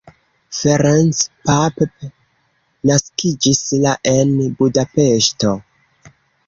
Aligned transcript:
Ferenc 0.59 1.19
Papp 1.49 1.75
naskiĝis 2.91 3.63
la 3.87 3.95
en 4.17 4.35
Budapeŝto. 4.63 5.59